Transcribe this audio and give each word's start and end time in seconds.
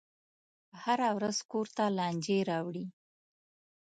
هره 0.83 1.09
ورځ 1.17 1.37
کور 1.51 1.67
ته 1.75 1.85
لانجې 1.97 2.39
راوړي. 2.49 2.85